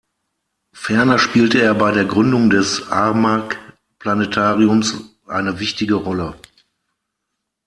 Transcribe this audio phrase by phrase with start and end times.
[0.73, 6.33] Ferner spielte er bei der Gründung des Armagh-Planetariums eine wichtige Rolle.